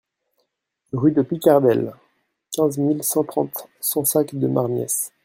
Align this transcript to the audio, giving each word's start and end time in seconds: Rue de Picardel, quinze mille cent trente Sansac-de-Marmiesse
Rue 0.93 1.11
de 1.11 1.21
Picardel, 1.21 1.93
quinze 2.51 2.79
mille 2.79 3.03
cent 3.03 3.23
trente 3.23 3.67
Sansac-de-Marmiesse 3.81 5.11